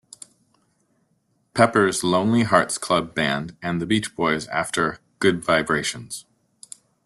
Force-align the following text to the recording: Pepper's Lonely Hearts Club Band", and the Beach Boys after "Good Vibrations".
Pepper's 1.53 2.03
Lonely 2.03 2.41
Hearts 2.41 2.79
Club 2.79 3.13
Band", 3.13 3.55
and 3.61 3.79
the 3.79 3.85
Beach 3.85 4.15
Boys 4.15 4.47
after 4.47 4.97
"Good 5.19 5.45
Vibrations". 5.45 6.25